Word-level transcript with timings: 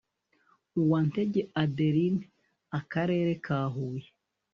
uwantege 0.79 1.41
adelyne 1.63 2.23
akarere 2.79 3.31
ka 3.45 3.59
huye 3.73 4.07